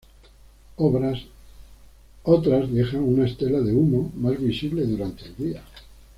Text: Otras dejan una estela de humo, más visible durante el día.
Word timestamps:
Otras 0.77 2.73
dejan 2.73 3.01
una 3.01 3.27
estela 3.27 3.59
de 3.59 3.71
humo, 3.75 4.11
más 4.15 4.35
visible 4.41 4.81
durante 4.87 5.25
el 5.25 5.35
día. 5.37 5.63